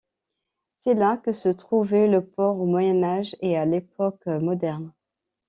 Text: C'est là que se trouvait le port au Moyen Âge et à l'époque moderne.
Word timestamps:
C'est 0.73 0.95
là 0.95 1.15
que 1.17 1.31
se 1.31 1.49
trouvait 1.49 2.07
le 2.07 2.25
port 2.25 2.59
au 2.59 2.65
Moyen 2.65 3.03
Âge 3.03 3.35
et 3.39 3.55
à 3.55 3.65
l'époque 3.65 4.25
moderne. 4.25 4.91